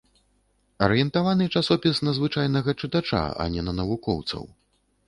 [0.85, 4.43] Арыентаваны часопіс на звычайнага чытача, а не на навукоўцаў.